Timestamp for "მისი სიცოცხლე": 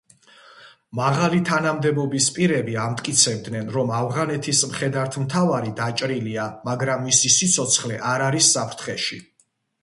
7.11-8.01